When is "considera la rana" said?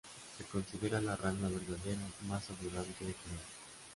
0.45-1.47